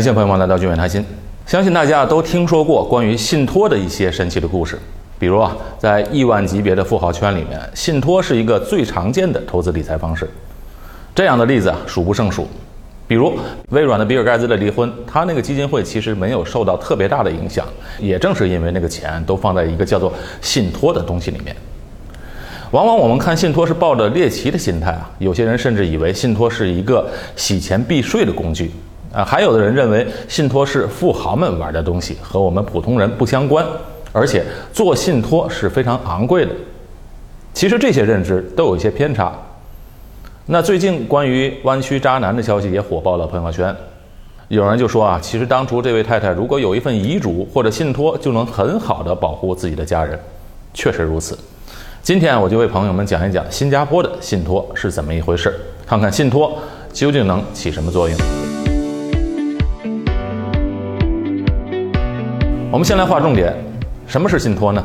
[0.00, 1.04] 感谢朋友们来到聚远谈心，
[1.44, 4.78] 相信大家都听说过关于信托的一些神奇的故事，
[5.18, 10.26] 比如啊，在亿万级别的富豪圈里面，信托是一个最常见的投资理财方式，
[11.14, 12.48] 这样的例子啊数不胜数。
[13.06, 17.66] 比如微软的比尔盖茨的离婚，他那个基金会其实没有受到特别大的影响，
[17.98, 20.10] 也正是因为那个钱都放在一个叫做
[20.40, 21.54] 信托的东西里面。
[22.70, 27.06] 往往我们看信托是抱着猎奇的心态啊，有些人甚至以为信托是一个
[27.36, 28.70] 洗钱避税的工具。
[29.12, 33.66] 啊，还有的人认为信托是富豪们玩的东西，和我们普通人不相关，
[34.12, 36.52] 而且做信托是非常昂贵的。
[37.52, 39.32] 其实这些认知都有一些偏差。
[40.46, 43.74] 那最近关于弯曲渣男的消息也火爆了朋友圈，
[44.48, 50.18] 有人就说啊，其实当初这位太太如果有一份遗嘱或者信托，就能很好的保护自己的家人。
[50.72, 51.36] 确实如此。
[52.02, 55.52] 今天我就为朋友们讲一讲新加坡的信托是怎么一回事，
[55.84, 56.56] 看看信托
[56.92, 58.49] 究竟能起什么作用。
[62.72, 63.52] 我们先来划重点，
[64.06, 64.84] 什么是信托呢？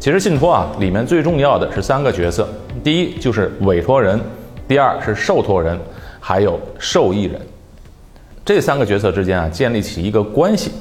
[0.00, 2.48] 其实信托啊，里面最重要的是三个角色，
[2.82, 4.18] 第一就是委托人，
[4.66, 5.78] 第二是受托人，
[6.18, 7.38] 还有受益人。
[8.42, 10.72] 这三个角色之间啊，建立起一个关系。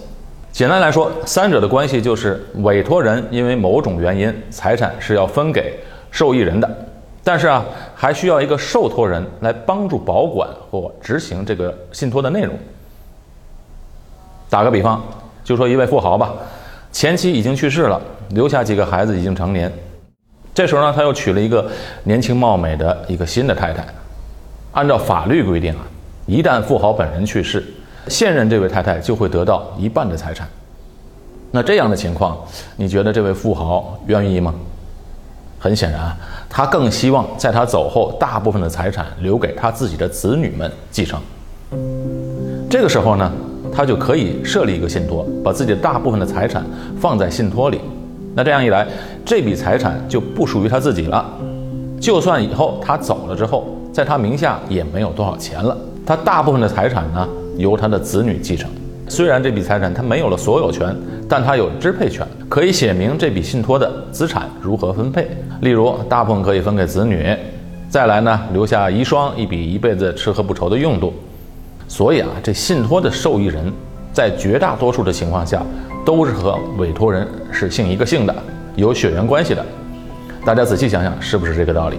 [0.53, 5.77] 简单来说，三者的关系就是委托人因为某种原因，财产是要分给
[6.09, 6.87] 受益人的，
[7.21, 12.57] 但是啊，还需要一个受托人来帮助保管或执行这个信托的内容。
[14.49, 15.03] 打个比方。
[15.45, 16.33] 就说一位富豪吧，
[16.91, 19.71] 前妻已经去世了，留下几个孩子已经成年。
[20.55, 21.69] 这时候呢，他又娶了一个
[22.03, 23.85] 年轻貌美的一个新的太太。
[24.71, 25.85] 按照法律规定啊，
[26.25, 27.63] 一旦富豪本人去世，
[28.07, 30.47] 现任这位太太就会得到一半的财产。
[31.51, 32.37] 那这样的情况，
[32.75, 34.53] 你觉得这位富豪愿意吗？
[35.59, 36.11] 很显然，
[36.49, 41.21] 他更希望在他走后，大部分的财产留给他自己的子女们继承。
[42.67, 43.31] 这个时候呢？
[43.75, 46.63] 他就可以设立一个信托，把自己的大部分的财产
[46.97, 47.81] 放在信托里。
[48.33, 48.87] 那这样一来，
[49.25, 51.25] 这笔财产就不属于他自己了。
[51.99, 55.75] 就算以后他走了之后，在他名下也没有多少钱了。
[56.05, 57.27] 他大部分的财产呢，
[57.57, 58.69] 由他的子女继承。
[59.07, 60.95] 虽然这笔财产他没有了所有权，
[61.29, 65.27] 但他有支配权，可以写明这笔信托的资产如何分配。
[65.61, 67.25] 例如，大部分可以分给子女，
[67.89, 71.13] 再来呢，留下遗孀一笔一辈子吃喝不愁的用度。
[71.87, 73.71] 所以啊，这信托的受益人，
[74.11, 75.61] 在绝大多数的情况下，
[76.05, 78.35] 都是和委托人是姓一个姓的，
[78.75, 79.65] 有血缘关系的。
[80.45, 81.97] 大家仔细想想，是不是这个道理？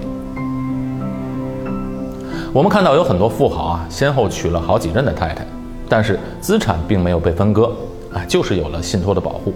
[2.52, 5.46] 我们看到有很多富豪啊，先后娶了好几任的太太，
[5.88, 7.70] 但是资产并没有被分割，
[8.12, 9.52] 啊，就是有了信托的保护。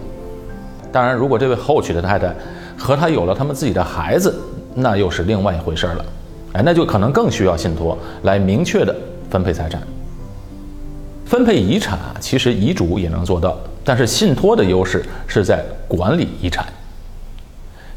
[0.91, 2.33] 当然，如果这位后娶的太太
[2.77, 4.33] 和他有了他们自己的孩子，
[4.75, 6.05] 那又是另外一回事了，
[6.53, 8.95] 哎，那就可能更需要信托来明确的
[9.29, 9.81] 分配财产。
[11.31, 16.65] 分配遗产啊，其实遗嘱也能做到，但是信托的优势是在管理遗产。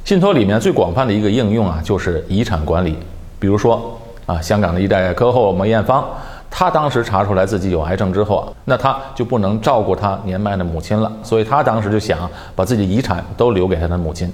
[0.04, 2.96] 信托里面最广泛的一个应用啊，就是遗产管理。
[3.40, 6.08] 比如说啊，香港的一代科后梅艳芳，
[6.48, 14.32] 她当时查出来自己有癌症之后啊，那她就不能照顾她年迈的母亲了，所以她当时就想把自己遗产都留给她的母亲。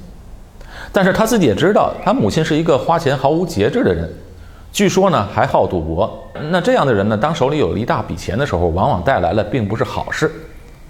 [0.93, 4.07] 但是她自己也知道，她母亲是一个花钱毫无节制的人。
[4.73, 6.31] 据说呢，还好赌博。
[6.51, 10.31] 那这样的人呢，当手里有了一大笔钱的时候，往往带来了并不是好事。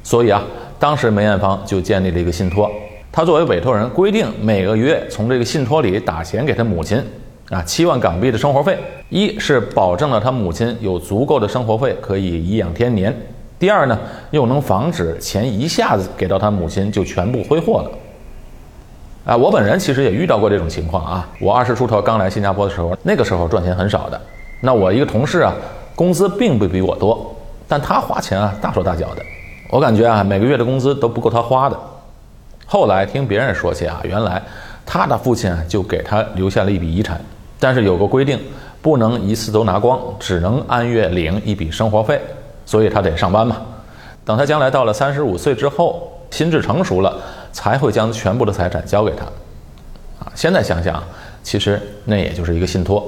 [0.03, 0.43] 所以啊，
[0.79, 2.71] 当时梅艳芳就建立了一个信托，
[3.11, 7.03] 她作为委托人，规定每个月从这个信托里打钱给她母亲，
[7.49, 8.79] 啊，七万港币的生活费。
[9.09, 13.11] 一是保证了她母亲有足够的生活费可以颐养天年；
[13.59, 13.99] 第二呢，
[14.31, 17.91] 又能防止钱一下子给到她母亲就全部挥霍了。
[19.25, 21.29] 啊，我本人其实也遇到过这种情况啊。
[21.41, 24.21] 我二十出头刚来新加坡的时候，那个时候赚钱很少的。
[24.61, 25.55] 那我一个同事啊，
[25.95, 27.37] 工资并不比我多，
[27.69, 29.23] 但他花钱啊大手大脚的。
[29.71, 31.79] 我感觉啊，每个月的工资都不够他花的。
[32.67, 34.43] 后来听别人说起啊，原来
[34.87, 37.21] 他的父亲就给他留下了一笔遗产，
[37.59, 38.39] 但是有个规定，
[38.81, 42.21] 不能一次都拿光，只能按月领一笔生活费，
[42.65, 43.57] 所以他得上班嘛。
[44.25, 47.17] 等他将来到了三十五岁之后，心智成熟了。
[47.61, 49.27] 才会将全部的财产交给他，
[50.25, 51.03] 啊，现在想想，
[51.43, 53.07] 其实那也就是一个信托。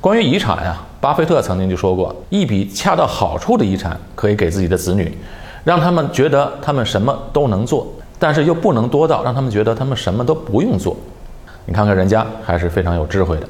[0.00, 5.14] 关于遗产啊，巴菲特曾经就说过，一笔恰到好处的遗产可以给自己的子女，
[5.62, 7.86] 让他们觉得他们什么都能做，
[8.18, 10.96] 但是又不能多到让他们觉得他们什么都不用做。
[11.66, 13.46] 你看看人家还是非常有智慧的。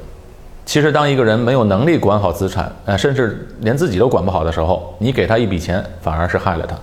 [0.67, 6.77] 其实，当一个人没有能力管好资产，呃，甚至连自己都管不好的时候，你给他一笔钱，反而是害了他。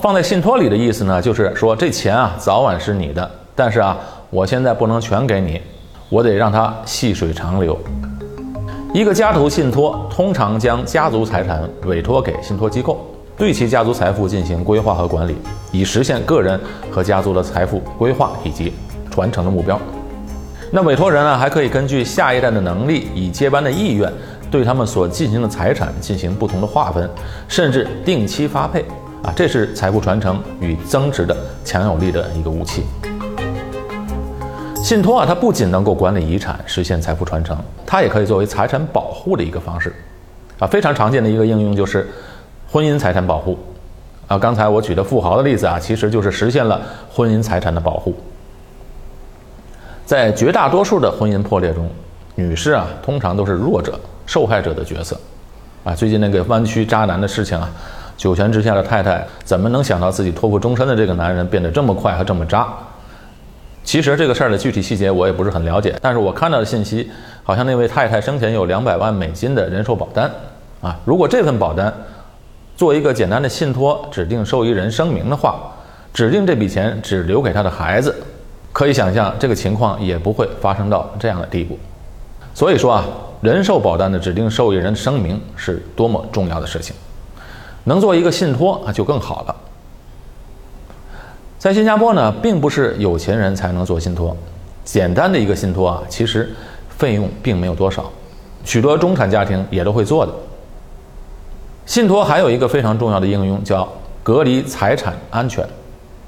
[0.00, 3.96] 放在信托里的意思呢，就是说这钱啊，早晚是你的，但是啊，
[4.30, 5.60] 我现在不能全给你，
[6.08, 7.78] 我得让它细水长流。
[8.92, 13.04] 一个家族信托通常将家族财产委托给信托机构，
[13.36, 15.36] 对其家族财富进行规划和管理，
[15.72, 16.58] 以实现个人
[16.90, 18.72] 和家族的财富规划以及
[19.10, 19.78] 传承的目标。
[20.70, 24.12] 那委托人呢，还可以根据下一代的能力以接班的意愿，
[24.50, 27.08] 对他们所进行的财产进行不同的划分，
[27.48, 28.84] 甚至定期发配。
[29.22, 32.84] 啊，这是财富传承与增值的强有力的一个武器。
[34.76, 39.92] 信托啊，它不仅能够管理遗产，实现财富传承，它也可以作为财产保护的一个方式。
[40.60, 42.08] 啊，非常常见的一个应用就是
[42.70, 43.58] 婚姻财产保护。
[44.28, 46.80] 啊，刚才我举的富豪的例子啊，其实就是实现了
[47.10, 48.14] 婚姻财产的保护。
[50.04, 51.90] 在绝大多数的婚姻破裂中，
[52.36, 55.18] 女士啊，通常都是弱者、受害者的角色。
[55.82, 57.68] 啊，最近那个弯曲渣男的事情啊。
[58.16, 62.66] 九泉之下的太太怎么能想到自己托付终身的这个男人变得这么快和这么渣？
[63.84, 67.08] 其实这个事儿的具体细节我也不是很了解，但是我看到的信息
[67.44, 70.30] 好像那位太太生前有两百万美金的人寿保单
[70.80, 71.92] 啊，如果这份保单
[72.76, 75.72] 做一个简单的信托，指定受益人声明的话，
[76.12, 78.12] 指定这笔钱只留给他的孩子，
[78.72, 81.78] 可以想象这个情况也不会发生到这样的地步。
[82.54, 83.04] 所以说啊，
[83.40, 86.96] 人寿保单的指定受益人声明是多么重要的事情。
[87.86, 89.56] 能做一个信托啊，就更好了。
[91.58, 94.36] 在新加坡呢，并不是有钱人才能做信托，
[94.84, 96.52] 简单的一个信托啊，其实
[96.88, 98.10] 费用并没有多少，
[98.64, 100.32] 许多中产家庭也都会做的。
[101.86, 103.88] 信托还有一个非常重要的应用，叫
[104.22, 105.66] 隔离财产安全。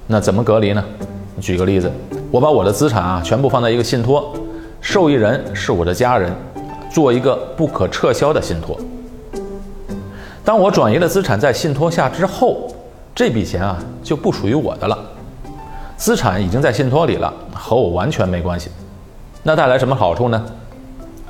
[0.06, 0.84] 那怎么隔离呢？
[1.40, 1.90] 举个例子，
[2.30, 4.32] 我把我的资产啊全部放在一个信托，
[4.80, 6.32] 受益人是我的家人，
[6.90, 8.78] 做一个不可撤销的信托。
[10.48, 12.74] 当我转移了资产在信托下之后，
[13.14, 14.98] 这笔钱啊就不属于我的了，
[15.98, 18.70] 资产已经在信托里了，和我完全没关系。
[19.42, 20.42] 那带来什么好处呢？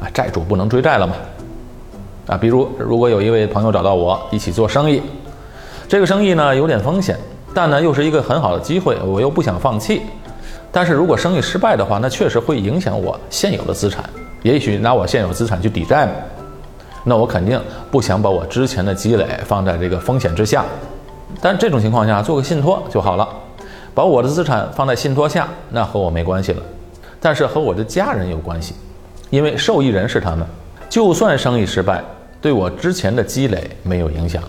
[0.00, 1.14] 啊，债主不能追债了嘛。
[2.28, 5.02] 啊，比如如果有一位朋友找到我一起做生意，
[5.88, 7.18] 这个生意呢有点风险，
[7.52, 10.02] 但呢又是一个很好的机会，我又不想放弃。
[10.70, 14.08] 但是如果生意失败的话，那确实会影响我现有的资产，
[14.44, 16.08] 也许拿我现有资产去抵债。
[17.08, 17.58] 那我肯定
[17.90, 20.62] 不想把我之前的积累放在这个风险之下，
[21.40, 23.26] 但这种情况下做个信托就好了，
[23.94, 26.62] 把我的资产放在信托下，那和我没关系了，
[27.18, 28.74] 但是和我的家人有关系，
[29.30, 30.46] 因为受益人是他们，
[30.90, 32.04] 就算生意失败，
[32.42, 34.42] 对我之前的积累没有影响，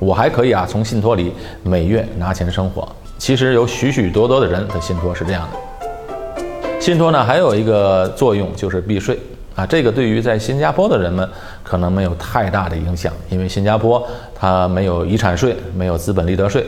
[0.00, 1.32] 我还可以啊从信托里
[1.62, 2.88] 每月拿钱生活。
[3.18, 9.16] 其实有许许多多的人的信托是这样的，信托呢还有一个作用就是避税。
[9.60, 11.28] 啊，这个对于在新加坡的人们
[11.62, 14.02] 可能没有太大的影响，因为新加坡
[14.34, 16.64] 它没有遗产税，没有资本利得税。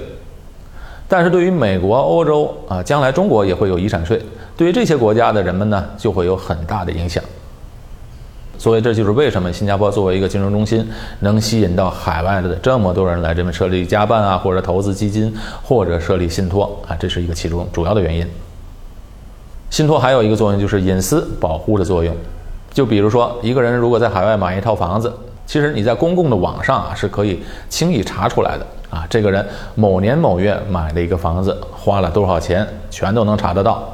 [1.08, 4.20] 但是对于美国、欧洲啊，将来中国也会有遗产税，
[4.58, 7.24] 对于这些国家的人们呢，就会有很大的影响。
[8.58, 10.86] 所以这就是为什么新加坡作为一个金融中心，
[11.20, 18.26] 能吸引到海外的这么多人来这边设立家办啊，或者投资基金，或者设立信托啊，这是一个其中主要的原因。
[19.70, 22.14] 信托还有一个作用就是隐私保护的作用。
[22.72, 25.12] 就比如说，一个人如果在海外买一套房子，
[25.46, 29.06] 其实你在公共的网上啊是可以轻易查出来的啊。
[29.10, 33.86] 这个人某年某月买了一个房子，花了多少钱，全都能查得到。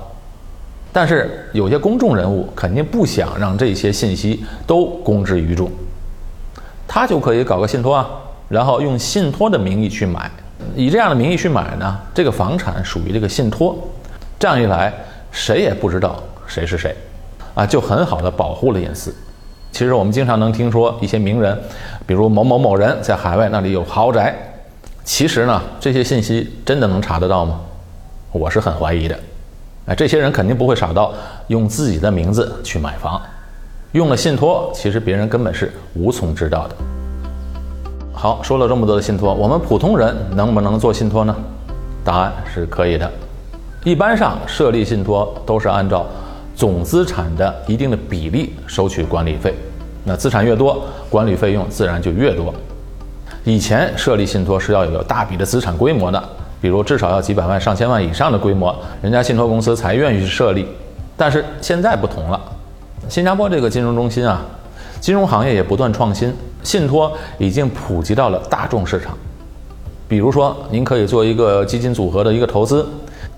[0.93, 5.71] 但是有些公众人物肯定不想让这些信息都公之于众，
[6.87, 8.09] 他就可以搞个信托啊，
[8.49, 10.31] 然后用信托的名义去买，
[10.77, 13.77] 以这样的名义去买呢，这个房产属于这个信托，
[14.39, 14.93] 这样一来，
[15.31, 16.97] 谁也不知道谁是谁。
[17.59, 19.13] 啊，就很好的保护了隐私。
[19.73, 21.59] 其实我们经常能听说一些名人，
[22.07, 24.33] 比如某某某人在海外那里有豪宅。
[25.03, 27.59] 其实呢，这些信息真的能查得到吗？
[28.31, 29.19] 我是很怀疑的。
[29.87, 31.13] 哎，这些人肯定不会傻到
[31.49, 33.21] 用自己的名字去买房，
[33.91, 36.77] 用了信托，其实别人根本是无从知道的。
[38.13, 41.35] 好，说了这么多的信托，我们普通人能不能做信托呢？
[42.05, 43.11] 答案是可以的。
[43.83, 46.07] 一般上设立信托都是按照。
[46.59, 49.55] 总资产的一定的比例收取管理费，
[50.03, 52.53] 那资产越多，管理费用自然就越多。
[53.45, 56.21] 以前设立信托是要有大笔的资产规模的，
[56.61, 60.67] 比如至少要几百万、上千万以上的规模，人家信托公司才愿意去设立。
[61.17, 62.41] 但是现在不同了，
[63.09, 64.45] 新加坡这个金融中心啊，
[65.01, 66.35] 金融行业也不断创新，
[66.65, 69.17] 信托已经普及到了大众市场。
[70.09, 72.85] 比如说，您可以做一个基金组合的一个投资，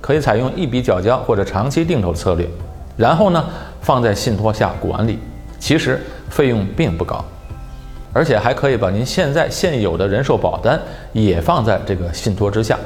[0.01, 2.49] 可以采用一笔缴交或者长期定投的策略。
[3.01, 3.43] 然后呢，
[3.81, 5.19] 放在信托下管理，
[5.59, 7.25] 其实费用并不高，
[8.13, 10.79] 而且还可以把您现在现有的人寿保单
[11.15, 12.79] 也放在这个信托之下，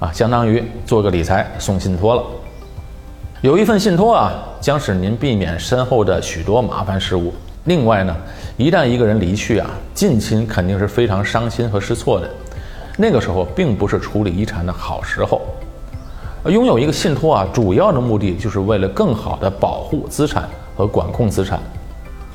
[0.00, 2.24] 啊，相当于做个理财送信托了。
[3.42, 7.32] 有一份信托啊，将使您避免身后的许多麻烦事务。
[7.66, 8.16] 另外呢，
[8.56, 12.28] 一旦一个人离去啊，近亲肯定是非常伤心和失措的。
[12.96, 15.42] 那个时候并不是处理遗产的好时候。
[16.46, 21.60] 拥有一个信托啊，主要的目的就是为了更好的保护资产和管控资产，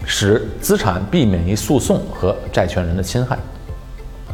[0.05, 3.37] 使资产避免于诉讼和债权人的侵害。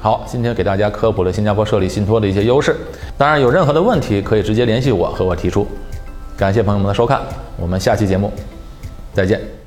[0.01, 2.75] 好，今天给大家科普了新加坡设立信托的一些优势。
[3.17, 5.65] 当然，有任何的问题可以直接联系我和我提出。
[6.35, 7.21] 感谢朋友们的收看，
[7.55, 8.31] 我们下期节目
[9.13, 9.60] 再见。